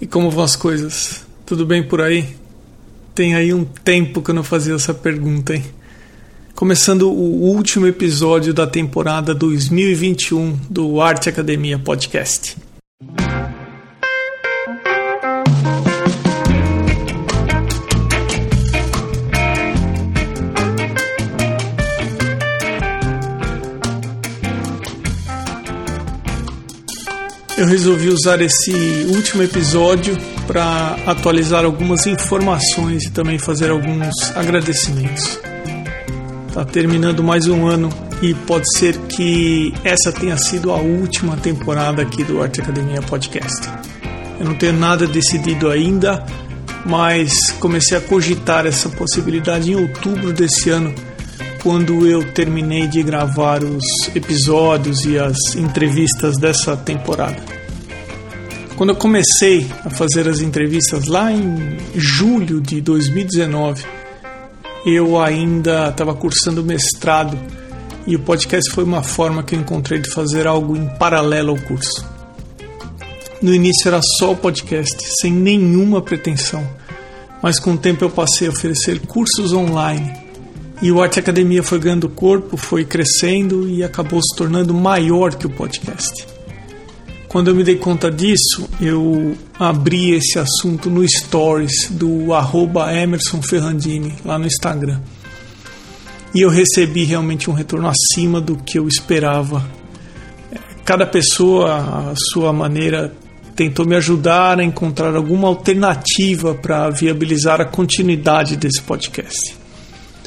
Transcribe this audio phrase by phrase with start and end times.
[0.00, 1.24] E como vão as coisas?
[1.46, 2.36] Tudo bem por aí?
[3.14, 5.64] Tem aí um tempo que eu não fazia essa pergunta, hein?
[6.54, 12.56] Começando o último episódio da temporada 2021 do Arte Academia Podcast.
[27.56, 28.70] Eu resolvi usar esse
[29.08, 30.14] último episódio
[30.46, 35.40] para atualizar algumas informações e também fazer alguns agradecimentos.
[36.52, 37.88] Tá terminando mais um ano
[38.20, 43.70] e pode ser que essa tenha sido a última temporada aqui do Arte Academia Podcast.
[44.38, 46.26] Eu não tenho nada decidido ainda,
[46.84, 50.94] mas comecei a cogitar essa possibilidade em outubro desse ano,
[51.66, 53.82] quando eu terminei de gravar os
[54.14, 57.42] episódios e as entrevistas dessa temporada.
[58.76, 63.84] Quando eu comecei a fazer as entrevistas lá em julho de 2019,
[64.86, 67.36] eu ainda estava cursando mestrado
[68.06, 71.58] e o podcast foi uma forma que eu encontrei de fazer algo em paralelo ao
[71.58, 72.06] curso.
[73.42, 76.64] No início era só o podcast, sem nenhuma pretensão,
[77.42, 80.25] mas com o tempo eu passei a oferecer cursos online
[80.82, 85.46] e o Arte Academia foi ganhando corpo, foi crescendo e acabou se tornando maior que
[85.46, 86.26] o podcast.
[87.28, 93.42] Quando eu me dei conta disso, eu abri esse assunto no Stories do arroba Emerson
[93.42, 95.00] Ferrandini, lá no Instagram.
[96.34, 99.64] E eu recebi realmente um retorno acima do que eu esperava.
[100.84, 103.12] Cada pessoa, a sua maneira,
[103.54, 109.56] tentou me ajudar a encontrar alguma alternativa para viabilizar a continuidade desse podcast.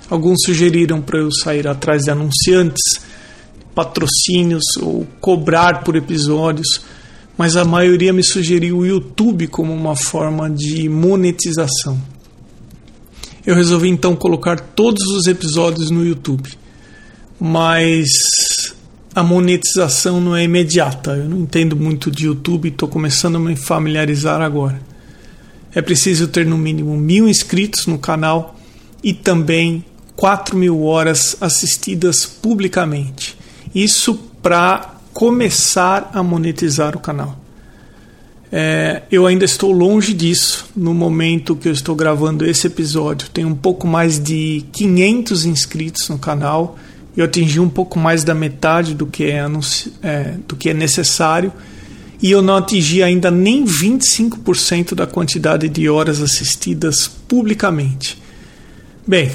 [0.10, 3.00] Alguns sugeriram para eu sair atrás de anunciantes,
[3.76, 6.82] patrocínios ou cobrar por episódios,
[7.38, 12.00] mas a maioria me sugeriu o YouTube como uma forma de monetização.
[13.46, 16.50] Eu resolvi então colocar todos os episódios no YouTube,
[17.40, 18.08] mas
[19.16, 21.12] a monetização não é imediata.
[21.12, 24.82] Eu não entendo muito de YouTube e estou começando a me familiarizar agora.
[25.74, 28.60] É preciso ter no mínimo mil inscritos no canal
[29.04, 29.86] e também
[30.20, 33.38] 4 mil horas assistidas publicamente.
[33.74, 37.40] Isso para começar a monetizar o canal.
[38.52, 43.30] É, eu ainda estou longe disso no momento que eu estou gravando esse episódio.
[43.30, 46.78] Tenho um pouco mais de 500 inscritos no canal.
[47.16, 49.46] Eu atingi um pouco mais da metade do que é,
[50.04, 51.54] é, do que é necessário.
[52.22, 58.22] E eu não atingi ainda nem 25% da quantidade de horas assistidas publicamente.
[59.08, 59.32] Bem,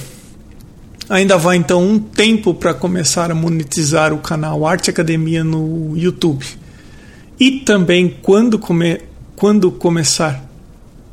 [1.08, 6.44] Ainda vai então um tempo para começar a monetizar o canal Arte Academia no YouTube.
[7.38, 9.00] E também quando, come,
[9.36, 10.42] quando começar,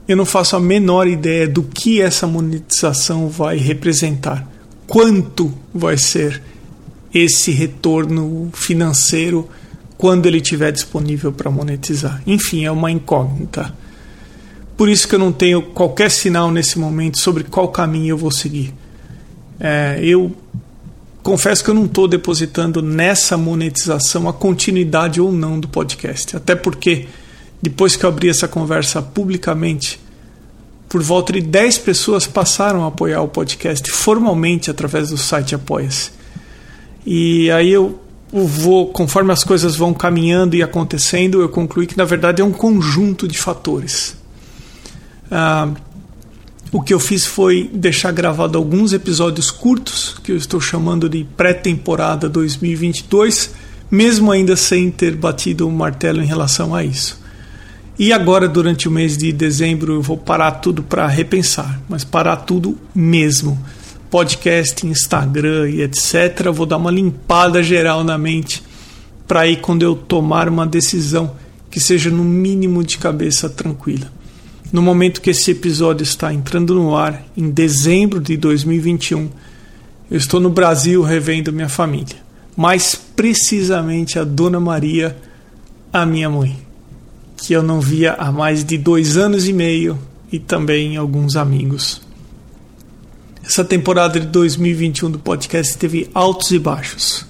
[0.08, 4.48] eu não faço a menor ideia do que essa monetização vai representar.
[4.88, 6.42] Quanto vai ser
[7.14, 9.50] esse retorno financeiro
[9.98, 12.24] quando ele estiver disponível para monetizar.
[12.26, 13.76] Enfim, é uma incógnita.
[14.76, 18.32] Por isso que eu não tenho qualquer sinal nesse momento sobre qual caminho eu vou
[18.32, 18.74] seguir.
[19.64, 20.36] É, eu
[21.22, 26.36] confesso que eu não estou depositando nessa monetização a continuidade ou não do podcast.
[26.36, 27.08] Até porque,
[27.62, 30.00] depois que eu abri essa conversa publicamente,
[30.90, 36.10] por volta de 10 pessoas passaram a apoiar o podcast formalmente através do site Apoia-se.
[37.06, 38.00] E aí eu
[38.34, 42.52] vou, conforme as coisas vão caminhando e acontecendo, eu concluí que na verdade é um
[42.52, 44.16] conjunto de fatores.
[45.30, 45.70] Ah,
[46.72, 51.26] o que eu fiz foi deixar gravado alguns episódios curtos, que eu estou chamando de
[51.36, 53.52] pré-temporada 2022,
[53.90, 57.20] mesmo ainda sem ter batido o martelo em relação a isso.
[58.00, 62.38] E agora, durante o mês de dezembro, eu vou parar tudo para repensar, mas parar
[62.38, 63.60] tudo mesmo.
[64.10, 66.50] Podcast, Instagram e etc.
[66.54, 68.64] Vou dar uma limpada geral na mente
[69.28, 71.36] para aí quando eu tomar uma decisão
[71.70, 74.12] que seja no mínimo de cabeça tranquila.
[74.72, 79.30] No momento que esse episódio está entrando no ar, em dezembro de 2021,
[80.10, 82.16] eu estou no Brasil revendo minha família.
[82.56, 85.18] Mais precisamente a Dona Maria,
[85.92, 86.58] a minha mãe,
[87.36, 90.00] que eu não via há mais de dois anos e meio,
[90.32, 92.02] e também alguns amigos.
[93.44, 97.26] Essa temporada de 2021 do podcast teve altos e baixos.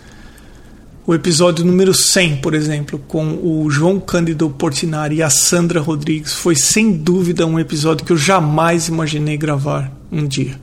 [1.05, 6.31] O episódio número 100, por exemplo, com o João Cândido Portinari e a Sandra Rodrigues,
[6.31, 10.59] foi sem dúvida um episódio que eu jamais imaginei gravar um dia.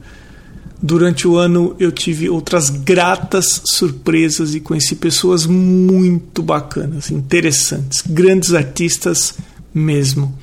[0.81, 8.55] Durante o ano eu tive outras gratas surpresas e conheci pessoas muito bacanas, interessantes, grandes
[8.55, 9.35] artistas
[9.75, 10.39] mesmo.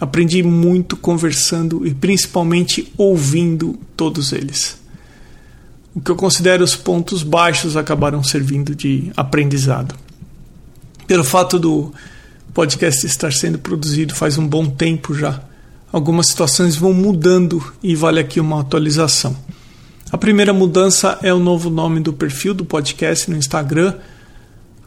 [0.00, 4.76] Aprendi muito conversando e principalmente ouvindo todos eles.
[5.96, 9.96] O que eu considero os pontos baixos acabaram servindo de aprendizado.
[11.06, 11.92] Pelo fato do
[12.52, 15.40] podcast estar sendo produzido faz um bom tempo já,
[15.90, 19.34] algumas situações vão mudando e vale aqui uma atualização.
[20.12, 23.94] A primeira mudança é o novo nome do perfil do podcast no Instagram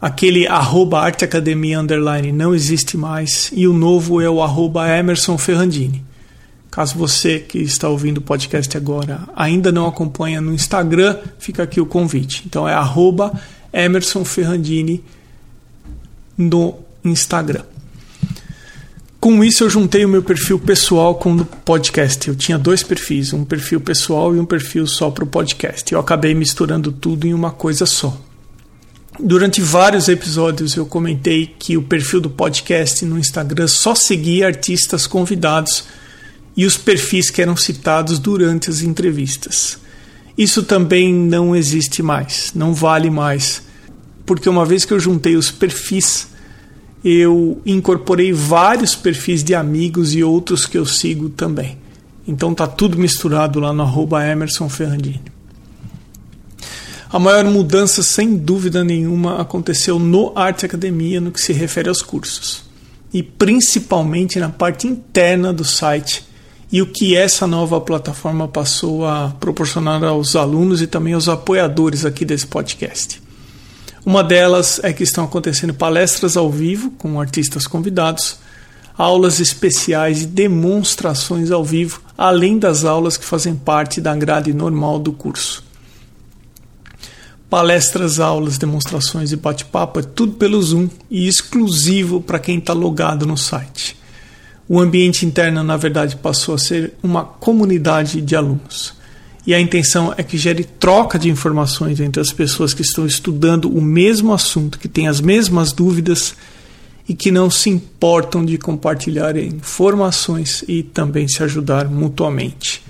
[0.00, 6.02] Aquele arroba arteacademia underline não existe mais e o novo é o arroba Emerson Ferrandini.
[6.70, 11.80] Caso você que está ouvindo o podcast agora ainda não acompanha no Instagram, fica aqui
[11.80, 12.44] o convite.
[12.46, 13.32] Então é arroba
[13.72, 15.02] Emerson Ferrandini
[16.38, 17.64] no Instagram.
[19.18, 22.26] Com isso, eu juntei o meu perfil pessoal com o podcast.
[22.26, 25.92] Eu tinha dois perfis, um perfil pessoal e um perfil só para o podcast.
[25.92, 28.18] Eu acabei misturando tudo em uma coisa só.
[29.18, 35.06] Durante vários episódios eu comentei que o perfil do podcast no Instagram só seguia artistas
[35.06, 35.84] convidados
[36.60, 39.78] e os perfis que eram citados durante as entrevistas.
[40.36, 43.62] Isso também não existe mais, não vale mais,
[44.26, 46.28] porque uma vez que eu juntei os perfis,
[47.02, 51.78] eu incorporei vários perfis de amigos e outros que eu sigo também.
[52.28, 55.32] Então tá tudo misturado lá no arroba Emerson Ferrandini.
[57.10, 62.02] A maior mudança, sem dúvida nenhuma, aconteceu no Arte Academia no que se refere aos
[62.02, 62.64] cursos,
[63.14, 66.28] e principalmente na parte interna do site
[66.72, 72.04] e o que essa nova plataforma passou a proporcionar aos alunos e também aos apoiadores
[72.04, 73.20] aqui desse podcast.
[74.04, 78.38] Uma delas é que estão acontecendo palestras ao vivo com artistas convidados,
[78.96, 84.98] aulas especiais e demonstrações ao vivo, além das aulas que fazem parte da grade normal
[84.98, 85.70] do curso
[87.50, 93.26] palestras, aulas, demonstrações e bate-papo, é tudo pelo Zoom e exclusivo para quem está logado
[93.26, 93.99] no site.
[94.72, 98.94] O ambiente interno, na verdade, passou a ser uma comunidade de alunos.
[99.44, 103.68] E a intenção é que gere troca de informações entre as pessoas que estão estudando
[103.68, 106.36] o mesmo assunto, que têm as mesmas dúvidas
[107.08, 112.80] e que não se importam de compartilhar informações e também se ajudar mutuamente.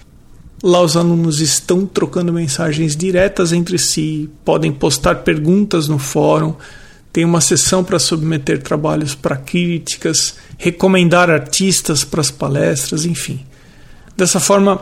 [0.62, 6.54] Lá os alunos estão trocando mensagens diretas entre si, podem postar perguntas no fórum,
[7.12, 13.44] tem uma sessão para submeter trabalhos para críticas, recomendar artistas para as palestras, enfim.
[14.16, 14.80] Dessa forma,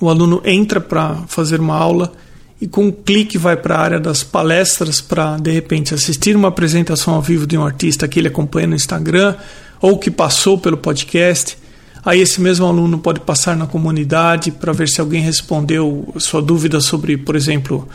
[0.00, 2.12] o aluno entra para fazer uma aula
[2.60, 6.48] e com um clique vai para a área das palestras para de repente assistir uma
[6.48, 9.34] apresentação ao vivo de um artista que ele acompanha no Instagram
[9.80, 11.56] ou que passou pelo podcast
[12.04, 16.78] Aí esse mesmo aluno pode passar na comunidade para ver se alguém respondeu sua dúvida
[16.78, 17.88] sobre, por exemplo,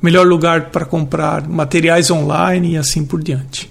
[0.00, 3.70] melhor lugar para comprar materiais online e assim por diante.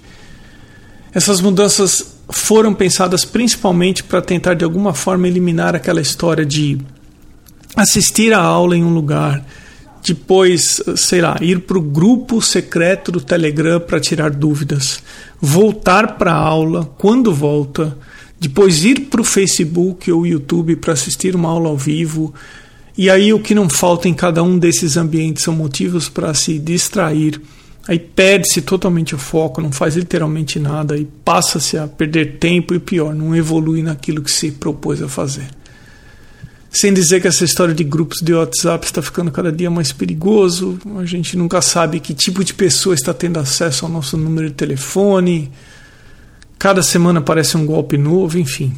[1.12, 6.78] Essas mudanças foram pensadas principalmente para tentar de alguma forma eliminar aquela história de
[7.76, 9.44] assistir a aula em um lugar,
[10.02, 15.02] depois, sei lá, ir para o grupo secreto do Telegram para tirar dúvidas,
[15.40, 17.96] voltar para a aula quando volta
[18.44, 22.34] depois ir para o Facebook ou YouTube para assistir uma aula ao vivo.
[22.96, 26.58] E aí o que não falta em cada um desses ambientes são motivos para se
[26.58, 27.40] distrair.
[27.86, 32.78] Aí perde-se totalmente o foco, não faz literalmente nada e passa-se a perder tempo e
[32.78, 35.46] pior, não evolui naquilo que se propôs a fazer.
[36.70, 40.78] Sem dizer que essa história de grupos de WhatsApp está ficando cada dia mais perigoso,
[40.96, 44.54] a gente nunca sabe que tipo de pessoa está tendo acesso ao nosso número de
[44.54, 45.52] telefone,
[46.64, 48.72] Cada semana aparece um golpe novo, enfim.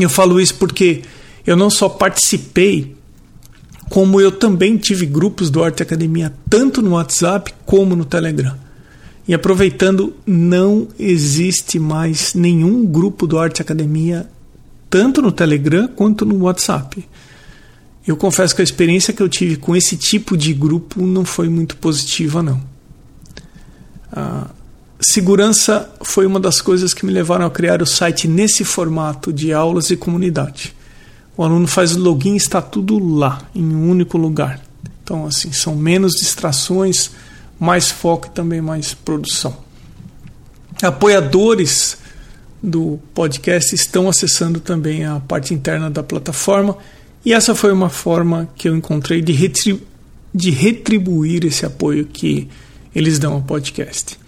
[0.00, 1.02] Eu falo isso porque
[1.46, 2.96] eu não só participei,
[3.90, 8.56] como eu também tive grupos do Arte Academia, tanto no WhatsApp como no Telegram.
[9.26, 14.30] E aproveitando, não existe mais nenhum grupo do Arte Academia,
[14.88, 17.04] tanto no Telegram quanto no WhatsApp.
[18.06, 21.48] Eu confesso que a experiência que eu tive com esse tipo de grupo não foi
[21.48, 22.62] muito positiva, não.
[24.12, 24.50] Ah,
[25.00, 29.50] Segurança foi uma das coisas que me levaram a criar o site nesse formato de
[29.50, 30.74] aulas e comunidade.
[31.36, 34.60] O aluno faz o login está tudo lá, em um único lugar.
[35.02, 37.10] Então, assim, são menos distrações,
[37.58, 39.56] mais foco e também mais produção.
[40.82, 41.98] Apoiadores
[42.62, 46.76] do podcast estão acessando também a parte interna da plataforma
[47.24, 49.82] e essa foi uma forma que eu encontrei de, retribu
[50.34, 52.48] de retribuir esse apoio que
[52.94, 54.18] eles dão ao podcast.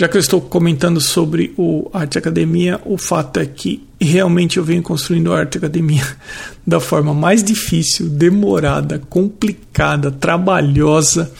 [0.00, 4.64] Já que eu estou comentando sobre o Arte Academia, o fato é que realmente eu
[4.64, 6.06] venho construindo a Arte Academia
[6.66, 11.30] da forma mais difícil, demorada, complicada, trabalhosa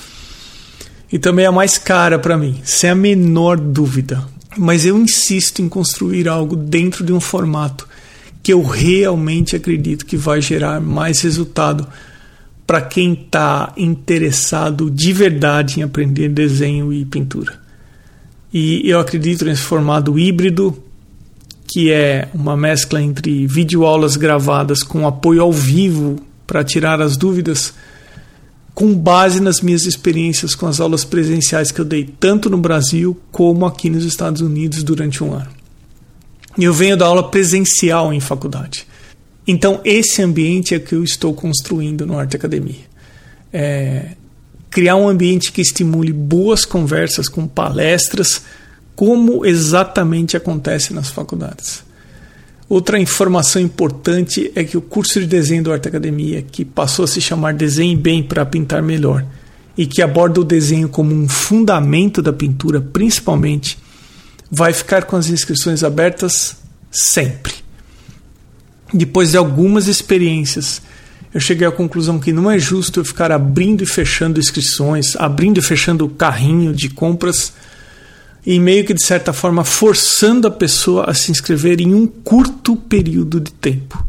[1.10, 4.28] e também a mais cara para mim, sem a menor dúvida.
[4.58, 7.88] mas eu insisto em construir algo dentro de um formato
[8.42, 11.88] que eu realmente acredito que vai gerar mais resultado
[12.66, 17.59] para quem está interessado de verdade em aprender desenho e pintura.
[18.52, 20.76] E eu acredito nesse formato híbrido,
[21.66, 26.16] que é uma mescla entre videoaulas gravadas com apoio ao vivo
[26.46, 27.72] para tirar as dúvidas,
[28.74, 33.16] com base nas minhas experiências com as aulas presenciais que eu dei tanto no Brasil
[33.30, 35.50] como aqui nos Estados Unidos durante um ano.
[36.58, 38.86] Eu venho da aula presencial em faculdade.
[39.46, 42.90] Então, esse ambiente é que eu estou construindo no Arte Academia.
[43.52, 44.16] É
[44.70, 48.42] criar um ambiente que estimule boas conversas com palestras,
[48.94, 51.82] como exatamente acontece nas faculdades.
[52.68, 57.08] Outra informação importante é que o curso de desenho do Arte Academia, que passou a
[57.08, 59.26] se chamar Desenhe Bem para Pintar Melhor,
[59.76, 63.76] e que aborda o desenho como um fundamento da pintura, principalmente,
[64.48, 66.56] vai ficar com as inscrições abertas
[66.92, 67.54] sempre.
[68.92, 70.82] Depois de algumas experiências,
[71.32, 75.58] eu cheguei à conclusão que não é justo eu ficar abrindo e fechando inscrições, abrindo
[75.58, 77.52] e fechando o carrinho de compras
[78.44, 82.74] e meio que de certa forma forçando a pessoa a se inscrever em um curto
[82.74, 84.04] período de tempo.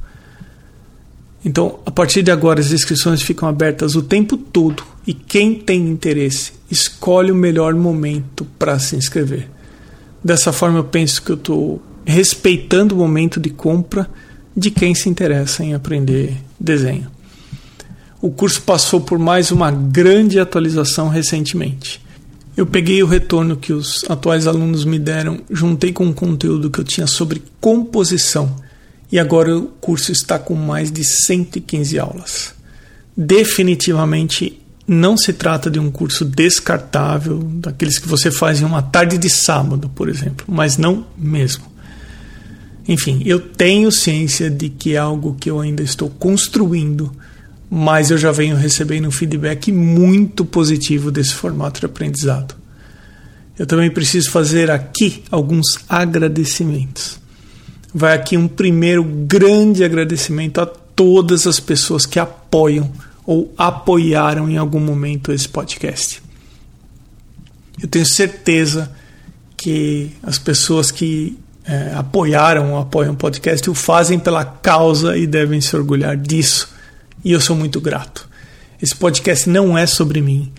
[1.46, 5.90] Então, a partir de agora, as inscrições ficam abertas o tempo todo e quem tem
[5.90, 9.48] interesse escolhe o melhor momento para se inscrever.
[10.24, 14.10] Dessa forma, eu penso que eu estou respeitando o momento de compra
[14.56, 17.08] de quem se interessa em aprender desenho.
[18.22, 22.00] O curso passou por mais uma grande atualização recentemente.
[22.56, 26.80] Eu peguei o retorno que os atuais alunos me deram, juntei com o conteúdo que
[26.80, 28.56] eu tinha sobre composição
[29.12, 32.54] e agora o curso está com mais de 115 aulas.
[33.16, 39.18] Definitivamente não se trata de um curso descartável, daqueles que você faz em uma tarde
[39.18, 41.71] de sábado, por exemplo, mas não mesmo.
[42.88, 47.12] Enfim, eu tenho ciência de que é algo que eu ainda estou construindo,
[47.70, 52.56] mas eu já venho recebendo um feedback muito positivo desse formato de aprendizado.
[53.58, 57.20] Eu também preciso fazer aqui alguns agradecimentos.
[57.94, 62.92] Vai aqui um primeiro grande agradecimento a todas as pessoas que apoiam
[63.26, 66.22] ou apoiaram em algum momento esse podcast.
[67.82, 68.92] Eu tenho certeza
[69.56, 71.38] que as pessoas que
[71.72, 76.70] é, apoiaram apoiam o podcast o fazem pela causa e devem se orgulhar disso.
[77.24, 78.28] E eu sou muito grato.
[78.82, 80.52] Esse podcast não é sobre mim,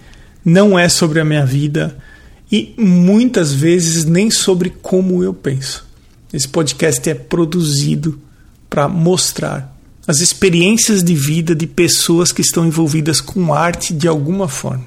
[0.43, 1.95] não é sobre a minha vida
[2.51, 5.85] e muitas vezes nem sobre como eu penso.
[6.33, 8.19] Esse podcast é produzido
[8.71, 9.77] para mostrar
[10.07, 14.87] as experiências de vida de pessoas que estão envolvidas com arte de alguma forma.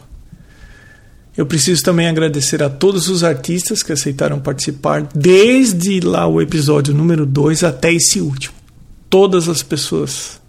[1.38, 6.94] Eu preciso também agradecer a todos os artistas que aceitaram participar, desde lá o episódio
[6.94, 8.56] número 2 até esse último.
[9.10, 10.40] Todas as pessoas,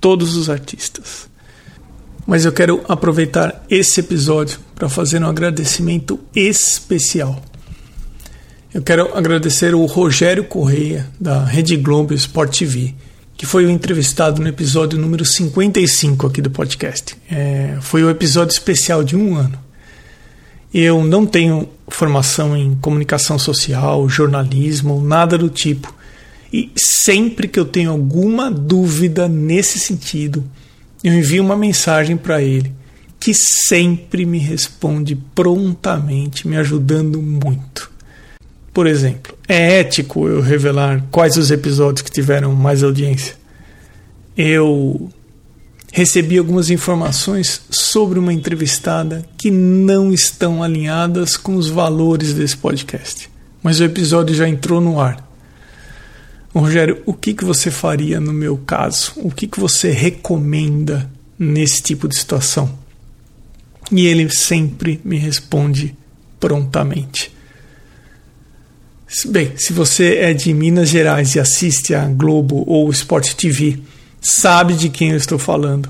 [0.00, 1.28] todos os artistas.
[2.26, 7.42] Mas eu quero aproveitar esse episódio para fazer um agradecimento especial.
[8.72, 12.94] Eu quero agradecer o Rogério Correia, da Rede Globo Sport TV
[13.36, 17.14] que foi o entrevistado no episódio número 55 aqui do podcast.
[17.30, 19.65] É, foi o episódio especial de um ano.
[20.78, 25.94] Eu não tenho formação em comunicação social, jornalismo, nada do tipo.
[26.52, 30.44] E sempre que eu tenho alguma dúvida nesse sentido,
[31.02, 32.74] eu envio uma mensagem para ele,
[33.18, 37.90] que sempre me responde prontamente, me ajudando muito.
[38.70, 43.34] Por exemplo, é ético eu revelar quais os episódios que tiveram mais audiência?
[44.36, 45.08] Eu
[45.96, 53.30] recebi algumas informações sobre uma entrevistada que não estão alinhadas com os valores desse podcast.
[53.62, 55.26] Mas o episódio já entrou no ar.
[56.54, 59.12] Rogério, o que, que você faria no meu caso?
[59.16, 62.78] O que, que você recomenda nesse tipo de situação?
[63.90, 65.96] E ele sempre me responde
[66.38, 67.34] prontamente.
[69.28, 73.78] Bem, se você é de Minas Gerais e assiste a Globo ou Sport TV,
[74.26, 75.88] sabe de quem eu estou falando.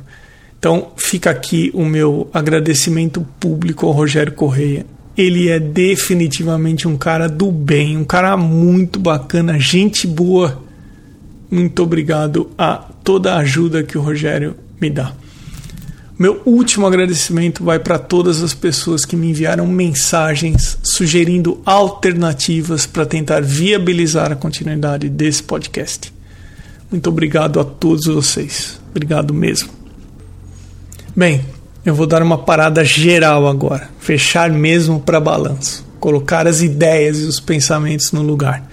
[0.59, 4.85] Então fica aqui o meu agradecimento público ao Rogério Correia.
[5.17, 10.63] Ele é definitivamente um cara do bem, um cara muito bacana, gente boa.
[11.51, 15.15] Muito obrigado a toda a ajuda que o Rogério me dá.
[16.19, 23.07] Meu último agradecimento vai para todas as pessoas que me enviaram mensagens sugerindo alternativas para
[23.07, 26.16] tentar viabilizar a continuidade desse podcast.
[26.91, 28.81] Muito obrigado a todos vocês.
[28.91, 29.71] Obrigado mesmo.
[31.15, 31.45] Bem,
[31.85, 35.85] eu vou dar uma parada geral agora, fechar mesmo para balanço.
[35.99, 38.71] colocar as ideias e os pensamentos no lugar.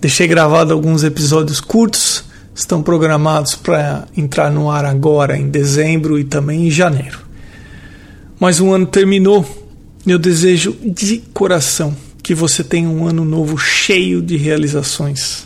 [0.00, 6.24] Deixei gravado alguns episódios curtos, estão programados para entrar no ar agora em dezembro e
[6.24, 7.20] também em janeiro.
[8.38, 9.46] Mas o ano terminou
[10.06, 15.45] eu desejo de coração que você tenha um ano novo cheio de realizações.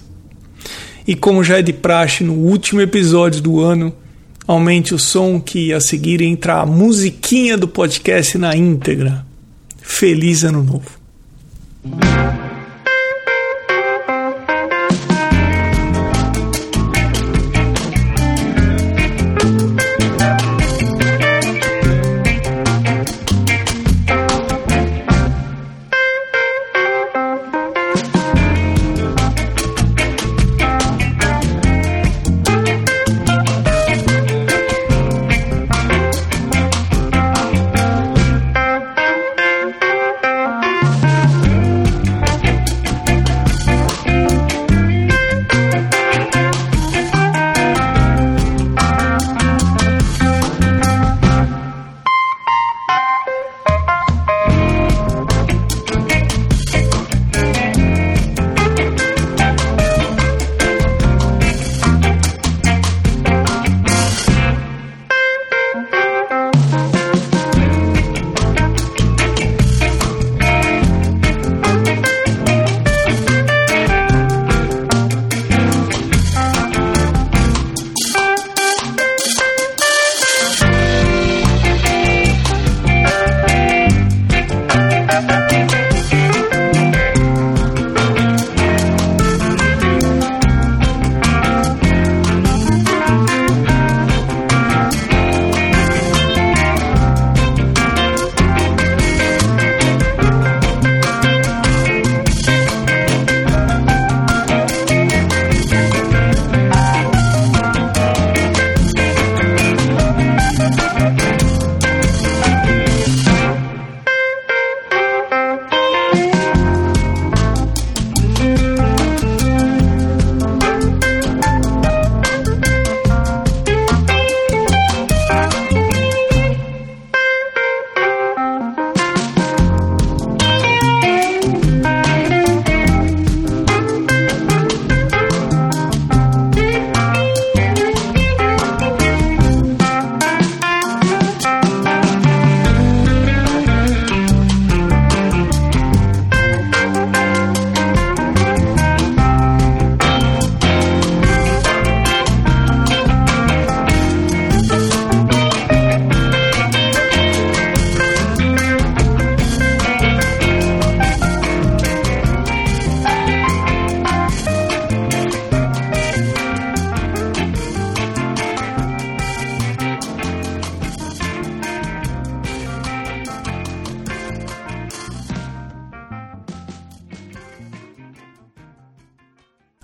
[1.10, 3.92] E como já é de praxe no último episódio do ano,
[4.46, 9.26] aumente o som que a seguir entra a musiquinha do podcast na íntegra.
[9.82, 11.00] Feliz Ano Novo!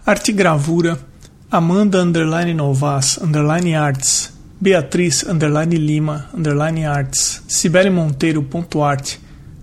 [0.08, 0.96] Arte Gravura,
[1.50, 9.18] Amanda underline Novas underline Arts, Beatriz underline Lima underline Arts, Cibele Monteiro ponto arte,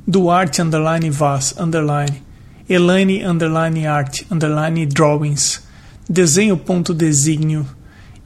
[0.06, 2.22] Duarte underline Vaz underline,
[2.68, 5.62] Elaine underline Art underline Drawings,
[6.10, 7.66] Desenho ponto Desígnio,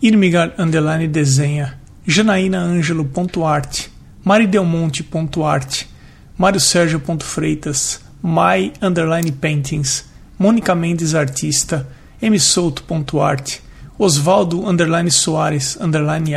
[0.02, 3.92] Irmigar underline Desenha, Janaína Ângelo ponto arte,
[4.24, 5.88] Maridelmonte ponto arte,
[6.36, 11.86] Mário Sérgio ponto Freitas, My underline Paintings, Mônica Mendes Artista,
[12.22, 13.60] msouto.art,
[13.98, 16.32] Osvaldo underline Soares underline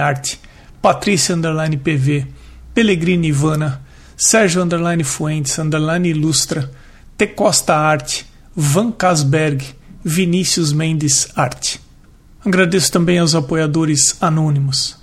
[0.80, 2.26] Patrícia underline PV,
[2.74, 3.82] Pellegrini Ivana,
[4.16, 6.70] Sérgio underline Fuentes underline Ilustra,
[7.16, 8.24] T Costa Arte,
[8.56, 9.62] Van Casberg,
[10.02, 11.80] Vinícius Mendes Arte.
[12.44, 14.96] Agradeço também aos apoiadores anônimos.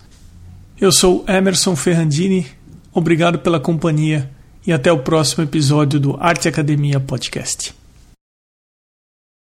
[0.79, 2.47] Eu sou Emerson Ferrandini,
[2.91, 4.29] obrigado pela companhia
[4.65, 7.76] e até o próximo episódio do Arte Academia Podcast.